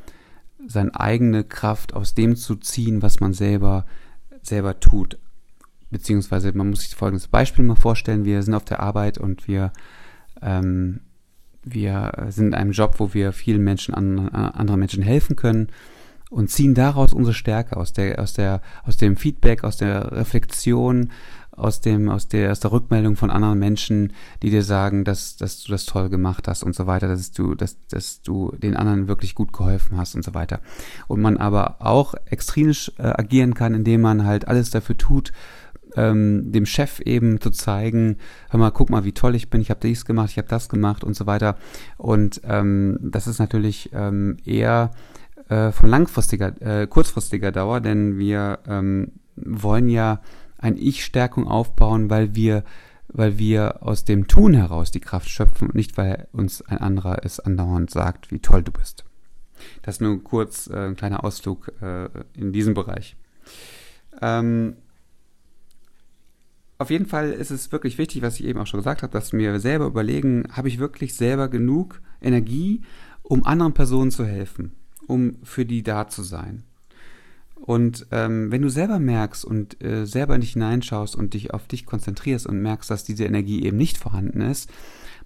seine 0.65 0.99
eigene 0.99 1.43
Kraft 1.43 1.93
aus 1.93 2.15
dem 2.15 2.35
zu 2.35 2.55
ziehen, 2.55 3.01
was 3.03 3.19
man 3.19 3.33
selber 3.33 3.85
selber 4.41 4.79
tut. 4.79 5.17
beziehungsweise 5.89 6.51
man 6.53 6.69
muss 6.69 6.81
sich 6.81 6.95
folgendes 6.95 7.27
Beispiel 7.27 7.63
mal 7.63 7.75
vorstellen. 7.75 8.25
Wir 8.25 8.41
sind 8.43 8.53
auf 8.53 8.65
der 8.65 8.81
Arbeit 8.81 9.17
und 9.17 9.47
wir, 9.47 9.71
ähm, 10.41 11.01
wir 11.63 12.11
sind 12.29 12.47
in 12.47 12.53
einem 12.53 12.71
Job, 12.71 12.95
wo 12.97 13.13
wir 13.13 13.33
vielen 13.33 13.63
Menschen, 13.63 13.93
an, 13.93 14.29
anderen 14.29 14.79
Menschen 14.79 15.03
helfen 15.03 15.35
können 15.35 15.67
und 16.29 16.49
ziehen 16.49 16.73
daraus 16.73 17.13
unsere 17.13 17.33
Stärke, 17.33 17.77
aus 17.77 17.93
der, 17.93 18.19
aus 18.19 18.33
der, 18.33 18.61
aus 18.85 18.97
dem 18.97 19.17
Feedback, 19.17 19.63
aus 19.63 19.77
der 19.77 20.11
Reflexion, 20.11 21.11
aus 21.57 21.81
dem, 21.81 22.09
aus 22.09 22.27
der, 22.27 22.51
aus 22.51 22.59
der 22.59 22.71
Rückmeldung 22.71 23.15
von 23.15 23.31
anderen 23.31 23.57
Menschen, 23.57 24.13
die 24.43 24.51
dir 24.51 24.63
sagen, 24.63 25.03
dass, 25.03 25.37
dass 25.37 25.63
du 25.63 25.71
das 25.71 25.85
toll 25.85 26.07
gemacht 26.09 26.47
hast 26.47 26.63
und 26.63 26.75
so 26.75 26.85
weiter, 26.85 27.07
dass 27.07 27.31
du, 27.31 27.55
dass, 27.55 27.77
dass 27.87 28.21
du 28.21 28.53
den 28.61 28.75
anderen 28.75 29.07
wirklich 29.07 29.33
gut 29.33 29.51
geholfen 29.51 29.97
hast 29.97 30.15
und 30.15 30.23
so 30.23 30.35
weiter. 30.35 30.59
Und 31.07 31.19
man 31.19 31.37
aber 31.37 31.77
auch 31.79 32.13
extremisch 32.25 32.91
äh, 32.99 33.03
agieren 33.03 33.55
kann, 33.55 33.73
indem 33.73 34.01
man 34.01 34.23
halt 34.23 34.47
alles 34.47 34.69
dafür 34.69 34.97
tut, 34.97 35.33
ähm, 35.95 36.51
dem 36.51 36.65
Chef 36.65 36.99
eben 37.01 37.39
zu 37.41 37.49
zeigen, 37.51 38.17
hör 38.49 38.59
mal, 38.59 38.71
guck 38.71 38.89
mal, 38.89 39.03
wie 39.03 39.13
toll 39.13 39.35
ich 39.35 39.49
bin, 39.49 39.61
ich 39.61 39.69
habe 39.69 39.79
dies 39.81 40.05
gemacht, 40.05 40.31
ich 40.31 40.37
habe 40.37 40.47
das 40.47 40.69
gemacht 40.69 41.03
und 41.03 41.15
so 41.15 41.25
weiter. 41.25 41.57
Und 41.97 42.41
ähm, 42.43 42.97
das 43.01 43.27
ist 43.27 43.39
natürlich 43.39 43.91
ähm, 43.93 44.37
eher 44.45 44.91
äh, 45.49 45.71
von 45.71 45.89
langfristiger, 45.89 46.53
äh, 46.61 46.87
kurzfristiger 46.87 47.51
Dauer, 47.51 47.79
denn 47.81 48.17
wir 48.17 48.59
ähm, 48.67 49.11
wollen 49.35 49.89
ja 49.89 50.21
ein 50.57 50.77
Ich-Stärkung 50.77 51.47
aufbauen, 51.47 52.09
weil 52.09 52.35
wir, 52.35 52.63
weil 53.07 53.37
wir 53.37 53.83
aus 53.83 54.03
dem 54.03 54.27
Tun 54.27 54.53
heraus 54.53 54.91
die 54.91 54.99
Kraft 54.99 55.29
schöpfen 55.29 55.69
und 55.69 55.75
nicht, 55.75 55.97
weil 55.97 56.27
uns 56.31 56.61
ein 56.61 56.79
anderer 56.79 57.19
es 57.23 57.39
andauernd 57.39 57.89
sagt, 57.89 58.31
wie 58.31 58.39
toll 58.39 58.63
du 58.63 58.71
bist. 58.71 59.05
Das 59.81 59.99
nur 59.99 60.23
kurz 60.23 60.67
äh, 60.67 60.87
ein 60.87 60.95
kleiner 60.95 61.23
Ausflug 61.23 61.71
äh, 61.81 62.09
in 62.35 62.51
diesem 62.51 62.73
Bereich. 62.73 63.15
Ähm, 64.21 64.75
auf 66.77 66.89
jeden 66.89 67.05
Fall 67.05 67.31
ist 67.31 67.51
es 67.51 67.71
wirklich 67.71 67.97
wichtig, 67.97 68.21
was 68.21 68.39
ich 68.39 68.45
eben 68.45 68.59
auch 68.59 68.67
schon 68.67 68.79
gesagt 68.79 69.01
habe, 69.03 69.13
dass 69.13 69.33
wir 69.33 69.59
selber 69.59 69.85
überlegen, 69.85 70.45
habe 70.51 70.67
ich 70.67 70.79
wirklich 70.79 71.15
selber 71.15 71.47
genug 71.47 72.01
Energie, 72.21 72.81
um 73.23 73.45
anderen 73.45 73.73
Personen 73.73 74.11
zu 74.11 74.25
helfen, 74.25 74.73
um 75.07 75.37
für 75.43 75.65
die 75.65 75.83
da 75.83 76.07
zu 76.07 76.23
sein. 76.23 76.63
Und 77.55 78.05
ähm, 78.11 78.51
wenn 78.51 78.61
du 78.61 78.69
selber 78.69 78.99
merkst 78.99 79.43
und 79.43 79.83
äh, 79.83 80.05
selber 80.05 80.35
in 80.35 80.41
dich 80.41 80.53
hineinschaust 80.53 81.15
und 81.15 81.33
dich 81.33 81.53
auf 81.53 81.67
dich 81.67 81.85
konzentrierst 81.85 82.45
und 82.45 82.61
merkst, 82.61 82.89
dass 82.89 83.03
diese 83.03 83.25
Energie 83.25 83.63
eben 83.63 83.77
nicht 83.77 83.97
vorhanden 83.97 84.41
ist, 84.41 84.69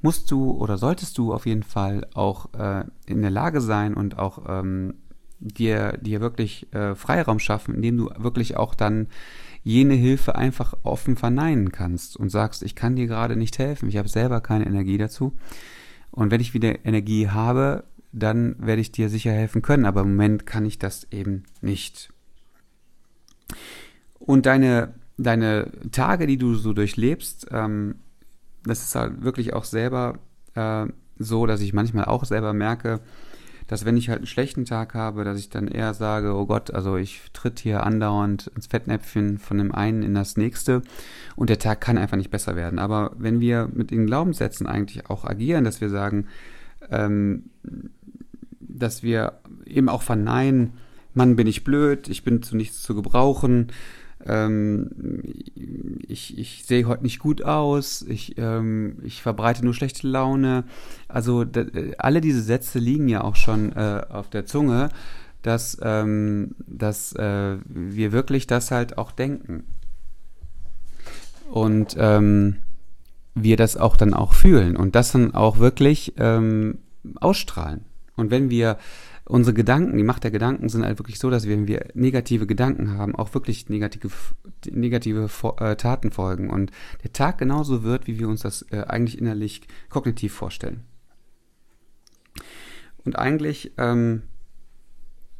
musst 0.01 0.31
du 0.31 0.51
oder 0.51 0.77
solltest 0.77 1.17
du 1.17 1.33
auf 1.33 1.45
jeden 1.45 1.63
Fall 1.63 2.07
auch 2.13 2.53
äh, 2.53 2.85
in 3.05 3.21
der 3.21 3.31
Lage 3.31 3.61
sein 3.61 3.93
und 3.93 4.17
auch 4.17 4.43
ähm, 4.47 4.95
dir, 5.39 5.97
dir 6.01 6.21
wirklich 6.21 6.73
äh, 6.73 6.95
Freiraum 6.95 7.39
schaffen, 7.39 7.75
indem 7.75 7.97
du 7.97 8.09
wirklich 8.17 8.57
auch 8.57 8.75
dann 8.75 9.07
jene 9.63 9.93
Hilfe 9.93 10.35
einfach 10.35 10.73
offen 10.83 11.15
verneinen 11.15 11.71
kannst 11.71 12.17
und 12.17 12.29
sagst, 12.29 12.63
ich 12.63 12.75
kann 12.75 12.95
dir 12.95 13.07
gerade 13.07 13.35
nicht 13.35 13.59
helfen, 13.59 13.89
ich 13.89 13.97
habe 13.97 14.09
selber 14.09 14.41
keine 14.41 14.65
Energie 14.65 14.97
dazu. 14.97 15.33
Und 16.09 16.31
wenn 16.31 16.41
ich 16.41 16.53
wieder 16.53 16.85
Energie 16.85 17.29
habe, 17.29 17.83
dann 18.11 18.55
werde 18.59 18.81
ich 18.81 18.91
dir 18.91 19.09
sicher 19.09 19.31
helfen 19.31 19.61
können, 19.61 19.85
aber 19.85 20.01
im 20.01 20.11
Moment 20.11 20.45
kann 20.45 20.65
ich 20.65 20.79
das 20.79 21.07
eben 21.11 21.43
nicht. 21.61 22.11
Und 24.19 24.45
deine, 24.45 24.93
deine 25.17 25.71
Tage, 25.91 26.27
die 26.27 26.37
du 26.37 26.55
so 26.55 26.73
durchlebst, 26.73 27.47
ähm, 27.51 27.95
das 28.63 28.83
ist 28.83 28.95
halt 28.95 29.23
wirklich 29.23 29.53
auch 29.53 29.63
selber 29.63 30.19
äh, 30.55 30.85
so, 31.17 31.45
dass 31.45 31.61
ich 31.61 31.73
manchmal 31.73 32.05
auch 32.05 32.25
selber 32.25 32.53
merke, 32.53 32.99
dass 33.71 33.85
wenn 33.85 33.95
ich 33.95 34.09
halt 34.09 34.17
einen 34.17 34.27
schlechten 34.27 34.65
Tag 34.65 34.95
habe, 34.95 35.23
dass 35.23 35.39
ich 35.39 35.49
dann 35.49 35.69
eher 35.69 35.93
sage, 35.93 36.35
oh 36.35 36.45
Gott, 36.45 36.71
also 36.71 36.97
ich 36.97 37.21
tritt 37.31 37.59
hier 37.59 37.85
andauernd 37.85 38.51
ins 38.53 38.67
Fettnäpfchen 38.67 39.37
von 39.37 39.57
dem 39.57 39.73
einen 39.73 40.03
in 40.03 40.13
das 40.13 40.35
nächste 40.35 40.81
und 41.37 41.49
der 41.49 41.57
Tag 41.57 41.79
kann 41.79 41.97
einfach 41.97 42.17
nicht 42.17 42.31
besser 42.31 42.57
werden. 42.57 42.79
Aber 42.79 43.13
wenn 43.17 43.39
wir 43.39 43.69
mit 43.73 43.91
den 43.91 44.07
Glaubenssätzen 44.07 44.67
eigentlich 44.67 45.09
auch 45.09 45.23
agieren, 45.23 45.63
dass 45.63 45.79
wir 45.79 45.87
sagen, 45.87 46.27
ähm, 46.89 47.43
dass 48.59 49.03
wir 49.03 49.39
eben 49.65 49.87
auch 49.87 50.01
verneinen, 50.01 50.73
Mann, 51.13 51.37
bin 51.37 51.47
ich 51.47 51.63
blöd, 51.63 52.09
ich 52.09 52.25
bin 52.25 52.43
zu 52.43 52.57
nichts 52.57 52.81
zu 52.81 52.93
gebrauchen, 52.93 53.67
ähm, 54.27 54.89
ich, 56.07 56.37
ich 56.37 56.65
sehe 56.65 56.85
heute 56.85 57.03
nicht 57.03 57.19
gut 57.19 57.43
aus, 57.43 58.01
ich, 58.01 58.37
ähm, 58.37 58.97
ich 59.03 59.21
verbreite 59.21 59.63
nur 59.63 59.73
schlechte 59.73 60.07
Laune. 60.07 60.63
Also 61.07 61.43
da, 61.43 61.63
alle 61.97 62.21
diese 62.21 62.41
Sätze 62.41 62.79
liegen 62.79 63.07
ja 63.07 63.23
auch 63.23 63.35
schon 63.35 63.71
äh, 63.75 64.01
auf 64.09 64.29
der 64.29 64.45
Zunge, 64.45 64.89
dass, 65.41 65.77
ähm, 65.81 66.55
dass 66.67 67.13
äh, 67.13 67.57
wir 67.65 68.11
wirklich 68.11 68.47
das 68.47 68.71
halt 68.71 68.97
auch 68.97 69.11
denken. 69.11 69.63
Und 71.51 71.95
ähm, 71.99 72.57
wir 73.35 73.57
das 73.57 73.77
auch 73.77 73.97
dann 73.97 74.13
auch 74.13 74.33
fühlen 74.33 74.77
und 74.77 74.95
das 74.95 75.11
dann 75.11 75.33
auch 75.33 75.59
wirklich 75.59 76.13
ähm, 76.17 76.79
ausstrahlen. 77.15 77.85
Und 78.15 78.31
wenn 78.31 78.49
wir 78.49 78.77
unsere 79.31 79.53
Gedanken, 79.53 79.97
die 79.97 80.03
Macht 80.03 80.25
der 80.25 80.31
Gedanken 80.31 80.67
sind 80.67 80.83
halt 80.83 80.99
wirklich 80.99 81.17
so, 81.17 81.29
dass 81.29 81.47
wir, 81.47 81.55
wenn 81.55 81.67
wir 81.67 81.87
negative 81.93 82.45
Gedanken 82.45 82.97
haben, 82.97 83.15
auch 83.15 83.33
wirklich 83.33 83.69
negative, 83.69 84.11
negative 84.69 85.29
äh, 85.57 85.75
Taten 85.77 86.11
folgen 86.11 86.49
und 86.49 86.71
der 87.03 87.13
Tag 87.13 87.37
genauso 87.37 87.83
wird, 87.83 88.07
wie 88.07 88.19
wir 88.19 88.27
uns 88.27 88.41
das 88.41 88.65
äh, 88.71 88.81
eigentlich 88.81 89.17
innerlich 89.17 89.61
kognitiv 89.89 90.33
vorstellen. 90.33 90.83
Und 93.05 93.17
eigentlich, 93.17 93.71
ähm, 93.77 94.23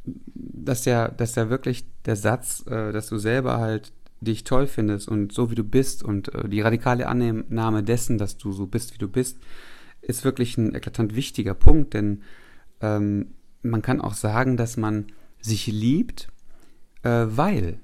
dass 0.04 0.86
ja, 0.86 1.08
dass 1.08 1.34
ja 1.34 1.50
wirklich 1.50 1.84
der 2.06 2.16
Satz, 2.16 2.66
äh, 2.66 2.92
dass 2.92 3.08
du 3.08 3.18
selber 3.18 3.58
halt 3.58 3.92
dich 4.22 4.44
toll 4.44 4.66
findest 4.68 5.06
und 5.06 5.32
so 5.32 5.50
wie 5.50 5.54
du 5.54 5.64
bist 5.64 6.02
und 6.02 6.34
äh, 6.34 6.48
die 6.48 6.62
radikale 6.62 7.06
Annahme 7.08 7.82
dessen, 7.82 8.16
dass 8.16 8.38
du 8.38 8.52
so 8.52 8.66
bist, 8.66 8.94
wie 8.94 8.98
du 8.98 9.08
bist, 9.08 9.38
ist 10.00 10.24
wirklich 10.24 10.56
ein 10.56 10.74
eklatant 10.74 11.14
wichtiger 11.14 11.54
Punkt, 11.54 11.92
denn 11.92 12.22
ähm, 12.80 13.34
man 13.62 13.82
kann 13.82 14.00
auch 14.00 14.14
sagen, 14.14 14.56
dass 14.56 14.76
man 14.76 15.06
sich 15.40 15.66
liebt, 15.66 16.28
äh, 17.02 17.26
weil, 17.26 17.78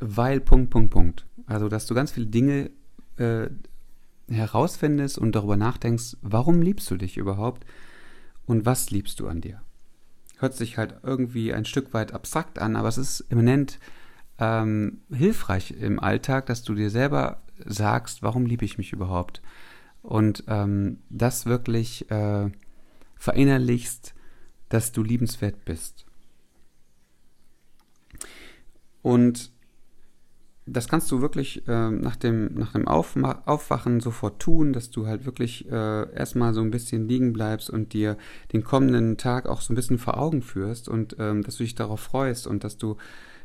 weil, 0.00 0.40
Punkt, 0.40 0.70
Punkt, 0.70 0.90
Punkt. 0.90 1.26
Also, 1.46 1.68
dass 1.68 1.86
du 1.86 1.94
ganz 1.94 2.12
viele 2.12 2.26
Dinge 2.26 2.70
äh, 3.16 3.48
herausfindest 4.28 5.18
und 5.18 5.34
darüber 5.34 5.56
nachdenkst, 5.56 6.16
warum 6.22 6.62
liebst 6.62 6.90
du 6.90 6.96
dich 6.96 7.16
überhaupt 7.16 7.64
und 8.46 8.66
was 8.66 8.90
liebst 8.90 9.20
du 9.20 9.28
an 9.28 9.40
dir? 9.40 9.60
Hört 10.38 10.54
sich 10.54 10.78
halt 10.78 10.96
irgendwie 11.02 11.52
ein 11.52 11.64
Stück 11.64 11.94
weit 11.94 12.12
abstrakt 12.12 12.58
an, 12.58 12.76
aber 12.76 12.88
es 12.88 12.98
ist 12.98 13.20
eminent 13.30 13.78
ähm, 14.38 15.02
hilfreich 15.12 15.72
im 15.72 16.00
Alltag, 16.00 16.46
dass 16.46 16.62
du 16.62 16.74
dir 16.74 16.90
selber 16.90 17.42
sagst, 17.64 18.22
warum 18.22 18.46
liebe 18.46 18.64
ich 18.64 18.78
mich 18.78 18.92
überhaupt? 18.92 19.42
Und 20.02 20.44
ähm, 20.48 20.98
das 21.08 21.46
wirklich 21.46 22.10
äh, 22.10 22.50
verinnerlichst, 23.16 24.14
dass 24.74 24.90
du 24.90 25.04
liebenswert 25.04 25.64
bist. 25.64 26.04
Und 29.02 29.52
das 30.66 30.88
kannst 30.88 31.12
du 31.12 31.20
wirklich 31.20 31.68
äh, 31.68 31.90
nach 31.90 32.16
dem, 32.16 32.54
nach 32.54 32.72
dem 32.72 32.88
Aufma 32.88 33.42
Aufwachen 33.44 34.00
sofort 34.00 34.42
tun, 34.42 34.72
dass 34.72 34.90
du 34.90 35.06
halt 35.06 35.26
wirklich 35.26 35.70
äh, 35.70 36.12
erstmal 36.12 36.54
so 36.54 36.60
ein 36.60 36.72
bisschen 36.72 37.06
liegen 37.06 37.32
bleibst 37.32 37.70
und 37.70 37.92
dir 37.92 38.16
den 38.52 38.64
kommenden 38.64 39.16
Tag 39.16 39.46
auch 39.46 39.60
so 39.60 39.72
ein 39.72 39.76
bisschen 39.76 39.98
vor 39.98 40.18
Augen 40.18 40.42
führst 40.42 40.88
und 40.88 41.14
ähm, 41.20 41.44
dass 41.44 41.58
du 41.58 41.62
dich 41.62 41.76
darauf 41.76 42.00
freust 42.00 42.48
und 42.48 42.64
dass 42.64 42.76
du, 42.76 42.96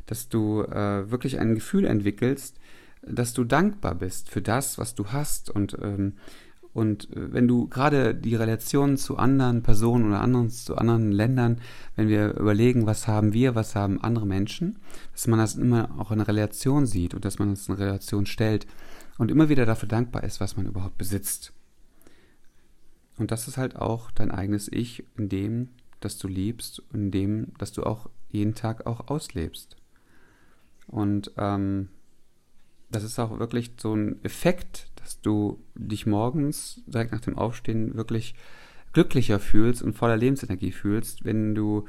dass 0.06 0.28
du 0.28 0.62
äh, 0.62 1.08
wirklich 1.12 1.38
ein 1.38 1.54
Gefühl 1.54 1.84
entwickelst, 1.84 2.58
dass 3.02 3.34
du 3.34 3.44
dankbar 3.44 3.94
bist 3.94 4.30
für 4.30 4.42
das, 4.42 4.78
was 4.78 4.96
du 4.96 5.12
hast 5.12 5.48
und 5.48 5.76
ähm, 5.80 6.14
und 6.72 7.10
äh, 7.16 7.32
wenn 7.32 7.48
du 7.48 7.68
gerade 7.68 8.14
die 8.14 8.36
Relation 8.36 8.96
zu 8.96 9.16
anderen 9.16 9.62
Personen 9.62 10.06
oder 10.06 10.20
anderen, 10.20 10.50
zu 10.50 10.76
anderen 10.76 11.12
Ländern, 11.12 11.60
wenn 11.96 12.08
wir 12.08 12.34
überlegen, 12.34 12.86
was 12.86 13.08
haben 13.08 13.32
wir, 13.32 13.54
was 13.54 13.74
haben 13.74 14.02
andere 14.02 14.26
Menschen, 14.26 14.78
dass 15.12 15.26
man 15.26 15.38
das 15.38 15.56
immer 15.56 15.98
auch 15.98 16.12
in 16.12 16.20
Relation 16.20 16.86
sieht 16.86 17.14
und 17.14 17.24
dass 17.24 17.38
man 17.38 17.52
es 17.52 17.68
in 17.68 17.74
Relation 17.74 18.26
stellt 18.26 18.66
und 19.18 19.30
immer 19.30 19.48
wieder 19.48 19.66
dafür 19.66 19.88
dankbar 19.88 20.24
ist, 20.24 20.40
was 20.40 20.56
man 20.56 20.66
überhaupt 20.66 20.98
besitzt. 20.98 21.52
Und 23.18 23.30
das 23.30 23.48
ist 23.48 23.58
halt 23.58 23.76
auch 23.76 24.10
dein 24.12 24.30
eigenes 24.30 24.70
Ich, 24.72 25.04
in 25.16 25.28
dem, 25.28 25.68
dass 26.00 26.16
du 26.16 26.26
liebst, 26.28 26.82
in 26.94 27.10
dem, 27.10 27.48
dass 27.58 27.72
du 27.72 27.82
auch 27.82 28.08
jeden 28.30 28.54
Tag 28.54 28.86
auch 28.86 29.08
auslebst. 29.08 29.76
Und 30.86 31.32
ähm, 31.36 31.90
das 32.90 33.04
ist 33.04 33.18
auch 33.18 33.38
wirklich 33.38 33.72
so 33.78 33.94
ein 33.94 34.24
Effekt, 34.24 34.89
dass 35.10 35.20
du 35.22 35.58
dich 35.74 36.06
morgens 36.06 36.82
direkt 36.86 37.10
nach 37.10 37.20
dem 37.20 37.36
Aufstehen 37.36 37.96
wirklich 37.96 38.36
glücklicher 38.92 39.40
fühlst 39.40 39.82
und 39.82 39.94
voller 39.94 40.16
Lebensenergie 40.16 40.70
fühlst, 40.70 41.24
wenn 41.24 41.56
du, 41.56 41.86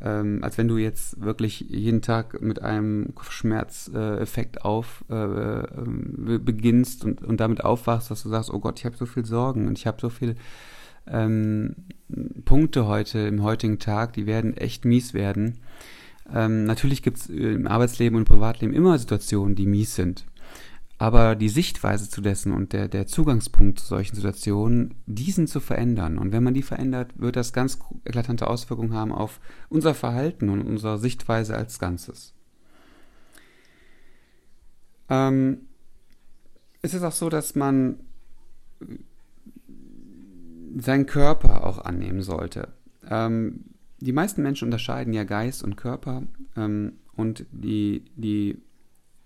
ähm, 0.00 0.38
als 0.42 0.56
wenn 0.56 0.68
du 0.68 0.78
jetzt 0.78 1.20
wirklich 1.20 1.60
jeden 1.60 2.00
Tag 2.00 2.40
mit 2.40 2.62
einem 2.62 3.14
Kopfschmerzeffekt 3.14 4.56
äh, 4.56 4.60
auf 4.60 5.04
äh, 5.10 5.14
äh, 5.14 6.38
beginnst 6.38 7.04
und, 7.04 7.22
und 7.22 7.40
damit 7.40 7.62
aufwachst, 7.62 8.10
dass 8.10 8.22
du 8.22 8.30
sagst, 8.30 8.50
oh 8.50 8.58
Gott, 8.58 8.78
ich 8.78 8.86
habe 8.86 8.96
so 8.96 9.04
viel 9.04 9.26
Sorgen 9.26 9.68
und 9.68 9.76
ich 9.78 9.86
habe 9.86 10.00
so 10.00 10.08
viel 10.08 10.36
ähm, 11.06 11.76
Punkte 12.46 12.86
heute 12.86 13.18
im 13.18 13.42
heutigen 13.42 13.80
Tag, 13.80 14.14
die 14.14 14.24
werden 14.24 14.56
echt 14.56 14.86
mies 14.86 15.12
werden. 15.12 15.58
Ähm, 16.34 16.64
natürlich 16.64 17.02
gibt 17.02 17.18
es 17.18 17.26
im 17.26 17.66
Arbeitsleben 17.66 18.16
und 18.16 18.22
im 18.22 18.34
Privatleben 18.34 18.72
immer 18.72 18.98
Situationen, 18.98 19.56
die 19.56 19.66
mies 19.66 19.94
sind. 19.94 20.24
Aber 21.02 21.34
die 21.34 21.48
Sichtweise 21.48 22.08
zu 22.08 22.20
dessen 22.20 22.52
und 22.52 22.72
der, 22.72 22.86
der 22.86 23.08
Zugangspunkt 23.08 23.80
zu 23.80 23.86
solchen 23.86 24.14
Situationen, 24.14 24.94
diesen 25.06 25.48
zu 25.48 25.58
verändern. 25.58 26.16
Und 26.16 26.30
wenn 26.30 26.44
man 26.44 26.54
die 26.54 26.62
verändert, 26.62 27.18
wird 27.18 27.34
das 27.34 27.52
ganz 27.52 27.80
eklatante 28.04 28.46
Auswirkungen 28.46 28.94
haben 28.94 29.10
auf 29.10 29.40
unser 29.68 29.94
Verhalten 29.94 30.48
und 30.48 30.62
unsere 30.62 31.00
Sichtweise 31.00 31.56
als 31.56 31.80
Ganzes. 31.80 32.34
Ähm, 35.08 35.62
es 36.82 36.94
ist 36.94 37.02
auch 37.02 37.10
so, 37.10 37.28
dass 37.28 37.56
man 37.56 37.98
seinen 40.76 41.06
Körper 41.06 41.66
auch 41.66 41.78
annehmen 41.84 42.22
sollte. 42.22 42.68
Ähm, 43.10 43.64
die 43.98 44.12
meisten 44.12 44.40
Menschen 44.44 44.66
unterscheiden 44.66 45.12
ja 45.12 45.24
Geist 45.24 45.64
und 45.64 45.74
Körper 45.74 46.22
ähm, 46.56 46.92
und 47.16 47.44
die, 47.50 48.04
die 48.14 48.62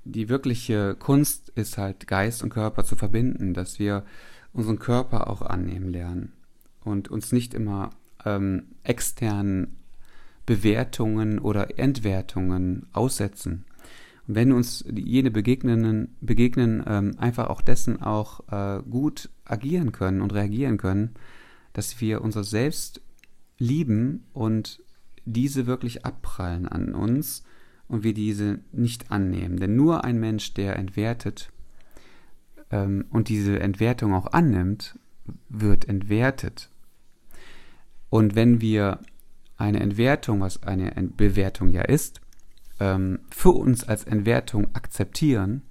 die 0.06 0.28
wirkliche 0.28 0.94
Kunst 0.94 1.50
ist 1.50 1.78
halt 1.78 2.06
Geist 2.06 2.42
und 2.42 2.50
Körper 2.50 2.84
zu 2.84 2.96
verbinden, 2.96 3.54
dass 3.54 3.78
wir 3.78 4.04
unseren 4.52 4.78
Körper 4.78 5.28
auch 5.28 5.42
annehmen 5.42 5.90
lernen 5.90 6.32
und 6.84 7.08
uns 7.08 7.32
nicht 7.32 7.54
immer 7.54 7.90
ähm, 8.24 8.68
externen 8.84 9.76
Bewertungen 10.46 11.38
oder 11.38 11.78
Entwertungen 11.78 12.86
aussetzen. 12.92 13.64
Und 14.28 14.36
wenn 14.36 14.52
uns 14.52 14.84
jene 14.90 15.30
begegnen, 15.30 16.16
begegnen 16.20 16.84
ähm, 16.86 17.14
einfach 17.18 17.48
auch 17.48 17.60
dessen 17.60 18.00
auch 18.00 18.40
äh, 18.50 18.82
gut 18.88 19.28
agieren 19.44 19.92
können 19.92 20.22
und 20.22 20.32
reagieren 20.32 20.78
können, 20.78 21.14
dass 21.72 22.00
wir 22.00 22.22
unser 22.22 22.44
Selbst 22.44 23.02
lieben 23.58 24.24
und 24.32 24.80
diese 25.24 25.66
wirklich 25.66 26.04
abprallen 26.04 26.68
an 26.68 26.94
uns 26.94 27.42
und 27.88 28.02
wir 28.02 28.14
diese 28.14 28.60
nicht 28.72 29.10
annehmen. 29.10 29.58
Denn 29.58 29.76
nur 29.76 30.04
ein 30.04 30.18
Mensch, 30.18 30.54
der 30.54 30.76
entwertet 30.76 31.50
ähm, 32.70 33.06
und 33.10 33.28
diese 33.28 33.60
Entwertung 33.60 34.14
auch 34.14 34.32
annimmt, 34.32 34.98
wird 35.48 35.88
entwertet. 35.88 36.70
Und 38.10 38.34
wenn 38.34 38.60
wir 38.60 39.00
eine 39.56 39.80
Entwertung, 39.80 40.40
was 40.40 40.62
eine 40.62 40.90
Bewertung 41.16 41.70
ja 41.70 41.82
ist, 41.82 42.20
ähm, 42.80 43.20
für 43.30 43.50
uns 43.50 43.84
als 43.84 44.04
Entwertung 44.04 44.74
akzeptieren, 44.74 45.62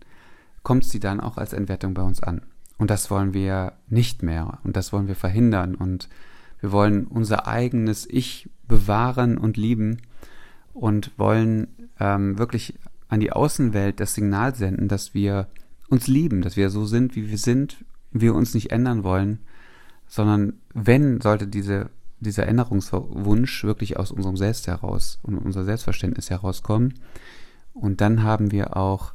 kommt 0.63 0.85
sie 0.85 0.99
dann 0.99 1.19
auch 1.19 1.37
als 1.37 1.53
Entwertung 1.53 1.93
bei 1.93 2.01
uns 2.01 2.21
an. 2.21 2.41
Und 2.77 2.89
das 2.89 3.09
wollen 3.09 3.33
wir 3.33 3.73
nicht 3.87 4.23
mehr 4.23 4.59
und 4.63 4.75
das 4.75 4.91
wollen 4.91 5.07
wir 5.07 5.15
verhindern 5.15 5.75
und 5.75 6.09
wir 6.59 6.71
wollen 6.71 7.05
unser 7.05 7.47
eigenes 7.47 8.07
Ich 8.09 8.49
bewahren 8.67 9.37
und 9.37 9.55
lieben 9.55 10.01
und 10.75 11.17
wollen 11.17 11.67
ähm, 11.99 12.37
wirklich 12.37 12.77
an 13.07 13.21
die 13.21 13.31
Außenwelt 13.31 13.99
das 13.99 14.13
Signal 14.13 14.55
senden, 14.55 14.87
dass 14.87 15.13
wir 15.13 15.47
uns 15.87 16.07
lieben, 16.07 16.41
dass 16.41 16.57
wir 16.57 16.69
so 16.69 16.85
sind, 16.85 17.15
wie 17.15 17.29
wir 17.29 17.37
sind, 17.37 17.85
wir 18.11 18.35
uns 18.35 18.53
nicht 18.53 18.71
ändern 18.71 19.03
wollen, 19.03 19.39
sondern 20.07 20.53
wenn 20.73 21.21
sollte 21.21 21.47
diese, 21.47 21.89
dieser 22.19 22.47
Änderungswunsch 22.47 23.63
wirklich 23.63 23.97
aus 23.97 24.11
unserem 24.11 24.35
Selbst 24.35 24.67
heraus 24.67 25.19
und 25.23 25.37
unser 25.37 25.63
Selbstverständnis 25.63 26.29
herauskommen. 26.29 26.95
Und 27.73 28.01
dann 28.01 28.23
haben 28.23 28.51
wir 28.51 28.75
auch 28.75 29.13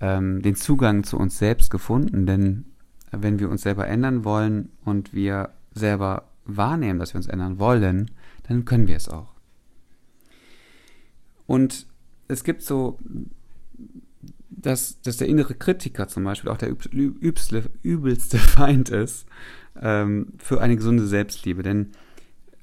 ähm, 0.00 0.42
den 0.42 0.54
Zugang 0.54 1.04
zu 1.04 1.16
uns 1.16 1.38
selbst 1.38 1.70
gefunden, 1.70 2.26
denn 2.26 2.66
wenn 3.10 3.38
wir 3.38 3.48
uns 3.48 3.62
selber 3.62 3.88
ändern 3.88 4.24
wollen 4.24 4.68
und 4.84 5.14
wir 5.14 5.50
selber 5.72 6.24
wahrnehmen, 6.44 6.98
dass 6.98 7.14
wir 7.14 7.18
uns 7.18 7.26
ändern 7.26 7.58
wollen, 7.58 8.10
dann 8.48 8.66
können 8.66 8.86
wir 8.86 8.96
es 8.96 9.08
auch. 9.08 9.39
Und 11.50 11.88
es 12.28 12.44
gibt 12.44 12.62
so, 12.62 13.00
dass, 14.50 15.00
dass 15.02 15.16
der 15.16 15.26
innere 15.26 15.56
Kritiker 15.56 16.06
zum 16.06 16.22
Beispiel 16.22 16.48
auch 16.48 16.56
der 16.56 16.68
übelste, 16.68 17.68
übelste 17.82 18.38
Feind 18.38 18.88
ist 18.88 19.26
ähm, 19.74 20.28
für 20.38 20.60
eine 20.60 20.76
gesunde 20.76 21.08
Selbstliebe. 21.08 21.64
Denn 21.64 21.90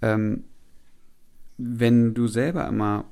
ähm, 0.02 0.46
wenn 1.58 2.14
du 2.14 2.28
selber 2.28 2.66
immer 2.66 3.04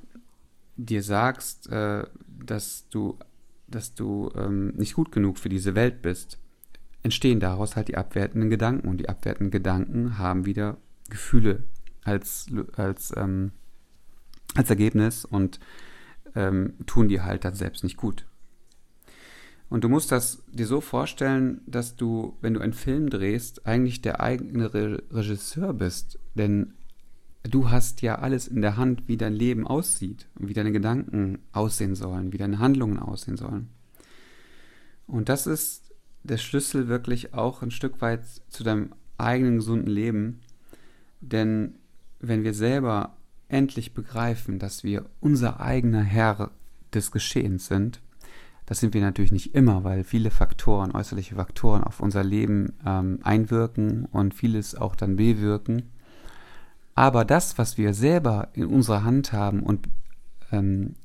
dir 0.78 1.04
sagst, 1.04 1.68
äh, 1.70 2.06
dass 2.46 2.88
du, 2.88 3.20
dass 3.68 3.96
du 3.96 4.32
ähm, 4.34 4.70
nicht 4.78 4.94
gut 4.94 5.12
genug 5.12 5.38
für 5.38 5.50
diese 5.50 5.76
Welt 5.76 6.02
bist, 6.02 6.40
entstehen 7.04 7.42
daraus 7.42 7.76
halt 7.76 7.90
die 7.90 7.98
abwertenden 7.98 8.50
Gedanken. 8.50 8.88
Und 8.88 9.02
die 9.02 9.10
abwertenden 9.10 9.52
Gedanken 9.52 10.18
haben 10.18 10.46
wieder 10.46 10.78
Gefühle 11.10 11.66
als, 12.06 12.46
als 12.78 13.12
ähm, 13.18 13.52
als 14.56 14.70
Ergebnis 14.70 15.26
und 15.26 15.60
ähm, 16.36 16.74
tun 16.86 17.08
dir 17.08 17.24
halt 17.24 17.46
dann 17.46 17.56
selbst 17.56 17.84
nicht 17.84 17.98
gut. 17.98 18.26
Und 19.70 19.84
du 19.84 19.90
musst 19.90 20.12
das 20.12 20.44
dir 20.52 20.68
so 20.68 20.80
vorstellen, 20.80 21.62
dass 21.66 21.96
du, 21.96 22.38
wenn 22.42 22.54
du 22.54 22.60
einen 22.60 22.74
Film 22.74 23.10
drehst, 23.10 23.66
eigentlich 23.66 24.02
der 24.02 24.22
eigene 24.22 24.74
Re 24.74 25.04
Regisseur 25.12 25.74
bist. 25.74 26.20
Denn 26.36 26.74
du 27.44 27.70
hast 27.72 28.02
ja 28.02 28.20
alles 28.20 28.48
in 28.48 28.62
der 28.62 28.78
Hand, 28.78 29.08
wie 29.08 29.18
dein 29.18 29.34
Leben 29.34 29.66
aussieht 29.66 30.28
und 30.40 30.48
wie 30.50 30.54
deine 30.54 30.72
Gedanken 30.72 31.40
aussehen 31.52 31.96
sollen, 31.96 32.32
wie 32.32 32.38
deine 32.38 32.60
Handlungen 32.60 33.00
aussehen 33.00 33.38
sollen. 33.38 33.70
Und 35.08 35.30
das 35.30 35.48
ist 35.48 35.94
der 36.24 36.38
Schlüssel 36.38 36.88
wirklich 36.88 37.34
auch 37.34 37.62
ein 37.62 37.72
Stück 37.72 38.02
weit 38.02 38.24
zu 38.50 38.64
deinem 38.64 38.94
eigenen 39.18 39.58
gesunden 39.58 39.92
Leben. 39.92 40.42
Denn 41.22 41.76
wenn 42.20 42.44
wir 42.44 42.54
selber 42.54 43.16
endlich 43.48 43.94
begreifen, 43.94 44.60
dass 44.60 44.84
wir 44.84 45.06
unser 45.20 45.60
eigener 45.60 46.04
Herr 46.04 46.52
des 46.94 47.12
Geschehens 47.12 47.68
sind, 47.68 48.02
das 48.66 48.80
sind 48.80 48.94
wir 48.96 49.02
natürlich 49.02 49.32
nicht 49.32 49.54
immer, 49.54 49.84
weil 49.84 50.04
viele 50.04 50.32
Faktoren, 50.32 50.92
äußerliche 50.92 51.36
Faktoren 51.36 51.84
auf 51.84 52.00
unser 52.00 52.24
Leben 52.24 52.74
ähm, 52.86 53.20
einwirken 53.24 54.06
und 54.06 54.34
vieles 54.34 54.76
auch 54.76 54.96
dann 54.96 55.18
bewirken. 55.18 55.92
Aber 56.96 57.26
das, 57.26 57.58
was 57.58 57.78
wir 57.78 57.94
selber 57.94 58.50
in 58.54 58.66
unserer 58.66 59.04
Hand 59.04 59.34
haben 59.34 59.62
und 59.62 59.88
ähm, 60.52 60.96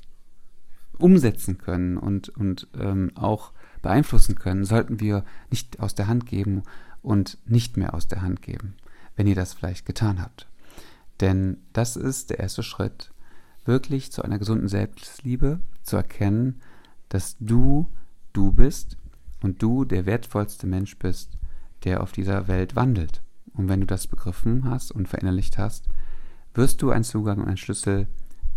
umsetzen 0.98 1.58
können 1.58 1.98
und, 1.98 2.30
und 2.30 2.68
ähm, 2.78 3.10
auch 3.14 3.52
beeinflussen 3.82 4.36
können, 4.36 4.64
sollten 4.64 5.00
wir 5.00 5.24
nicht 5.50 5.80
aus 5.80 5.94
der 5.94 6.06
Hand 6.06 6.26
geben 6.26 6.62
und 7.02 7.38
nicht 7.46 7.76
mehr 7.76 7.94
aus 7.94 8.08
der 8.08 8.22
Hand 8.22 8.40
geben, 8.40 8.74
wenn 9.16 9.26
ihr 9.26 9.34
das 9.34 9.52
vielleicht 9.52 9.84
getan 9.84 10.22
habt. 10.22 10.46
Denn 11.20 11.58
das 11.72 11.96
ist 11.96 12.30
der 12.30 12.38
erste 12.38 12.62
Schritt, 12.62 13.12
wirklich 13.64 14.10
zu 14.10 14.22
einer 14.22 14.38
gesunden 14.38 14.68
Selbstliebe, 14.68 15.60
zu 15.82 15.96
erkennen, 15.96 16.60
dass 17.08 17.36
du 17.38 17.88
du 18.32 18.52
bist 18.52 18.96
und 19.42 19.62
du 19.62 19.84
der 19.84 20.06
wertvollste 20.06 20.66
Mensch 20.66 20.98
bist, 20.98 21.36
der 21.84 22.02
auf 22.02 22.12
dieser 22.12 22.48
Welt 22.48 22.76
wandelt. 22.76 23.22
Und 23.52 23.68
wenn 23.68 23.80
du 23.80 23.86
das 23.86 24.06
begriffen 24.06 24.64
hast 24.64 24.92
und 24.92 25.08
verinnerlicht 25.08 25.58
hast, 25.58 25.88
wirst 26.54 26.82
du 26.82 26.90
einen 26.90 27.04
Zugang 27.04 27.38
und 27.38 27.48
einen 27.48 27.56
Schlüssel 27.56 28.06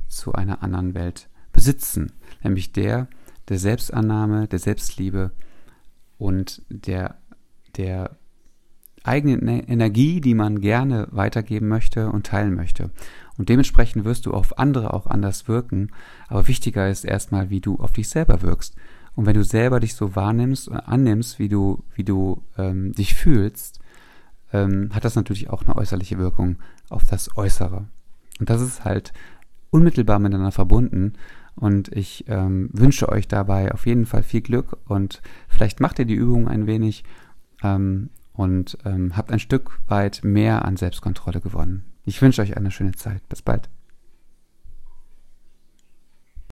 zu 0.07 0.33
einer 0.33 0.61
anderen 0.61 0.93
Welt 0.93 1.29
besitzen, 1.51 2.11
nämlich 2.43 2.71
der 2.71 3.07
der 3.49 3.59
Selbstannahme, 3.59 4.47
der 4.47 4.59
Selbstliebe 4.59 5.31
und 6.17 6.61
der, 6.69 7.17
der 7.75 8.17
eigene 9.03 9.67
Energie, 9.67 10.21
die 10.21 10.33
man 10.33 10.61
gerne 10.61 11.07
weitergeben 11.11 11.67
möchte 11.67 12.09
und 12.09 12.25
teilen 12.25 12.55
möchte. 12.55 12.89
Und 13.37 13.49
dementsprechend 13.49 14.05
wirst 14.05 14.25
du 14.25 14.31
auf 14.31 14.57
andere 14.57 14.93
auch 14.93 15.07
anders 15.07 15.47
wirken. 15.47 15.91
Aber 16.27 16.47
wichtiger 16.47 16.89
ist 16.89 17.03
erstmal, 17.03 17.49
wie 17.49 17.61
du 17.61 17.77
auf 17.77 17.91
dich 17.91 18.09
selber 18.09 18.41
wirkst. 18.41 18.75
Und 19.15 19.25
wenn 19.25 19.35
du 19.35 19.43
selber 19.43 19.79
dich 19.79 19.95
so 19.95 20.15
wahrnimmst 20.15 20.67
und 20.67 20.77
annimmst, 20.77 21.39
wie 21.39 21.49
du, 21.49 21.83
wie 21.95 22.03
du 22.03 22.41
ähm, 22.57 22.93
dich 22.93 23.13
fühlst, 23.13 23.79
ähm, 24.51 24.89
hat 24.93 25.05
das 25.05 25.15
natürlich 25.15 25.49
auch 25.49 25.63
eine 25.63 25.75
äußerliche 25.75 26.17
Wirkung 26.17 26.57
auf 26.89 27.03
das 27.05 27.35
Äußere. 27.37 27.85
Und 28.39 28.49
das 28.49 28.61
ist 28.61 28.85
halt 28.85 29.13
unmittelbar 29.69 30.19
miteinander 30.19 30.51
verbunden. 30.51 31.13
Und 31.55 31.89
ich 31.89 32.25
ähm, 32.27 32.69
wünsche 32.73 33.09
euch 33.09 33.27
dabei 33.27 33.71
auf 33.71 33.85
jeden 33.85 34.05
Fall 34.05 34.23
viel 34.23 34.41
Glück 34.41 34.77
und 34.85 35.21
vielleicht 35.47 35.79
macht 35.79 35.99
ihr 35.99 36.05
die 36.05 36.15
Übung 36.15 36.47
ein 36.47 36.65
wenig 36.65 37.03
ähm, 37.61 38.09
und 38.33 38.77
ähm, 38.85 39.15
habt 39.15 39.31
ein 39.31 39.39
Stück 39.39 39.79
weit 39.87 40.21
mehr 40.23 40.65
an 40.65 40.77
Selbstkontrolle 40.77 41.39
gewonnen. 41.39 41.85
Ich 42.05 42.21
wünsche 42.21 42.41
euch 42.41 42.57
eine 42.57 42.71
schöne 42.71 42.93
Zeit. 42.93 43.27
Bis 43.29 43.41
bald. 43.41 43.69